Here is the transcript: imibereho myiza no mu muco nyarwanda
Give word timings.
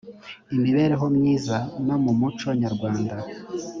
imibereho 0.55 1.05
myiza 1.17 1.57
no 1.85 1.95
mu 2.03 2.11
muco 2.19 2.47
nyarwanda 2.61 3.15